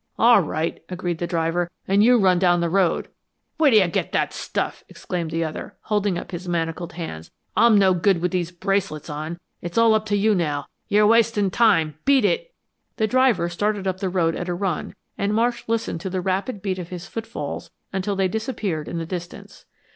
[0.17, 1.69] "All right," agreed the driver.
[1.87, 3.07] "And you run down the road."
[3.59, 7.29] "Where do you get that stuff?" exclaimed the other, holding up his manacled hands.
[7.55, 9.37] "I'm no good with these bracelets on.
[9.61, 10.65] It's all up to you now.
[10.87, 11.99] You're wasting time.
[12.03, 12.51] Beat it!"
[12.95, 16.63] The driver started up the road at a run and Marsh listened to the rapid
[16.63, 19.65] beat of his footfalls until they disappeared in the distance.